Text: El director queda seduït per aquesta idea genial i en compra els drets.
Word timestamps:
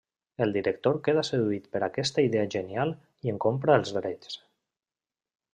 El 0.45 0.53
director 0.53 0.95
queda 1.07 1.23
seduït 1.29 1.67
per 1.75 1.83
aquesta 1.89 2.25
idea 2.29 2.47
genial 2.57 2.97
i 3.29 3.35
en 3.35 3.39
compra 3.47 3.79
els 3.83 3.97
drets. 3.99 4.43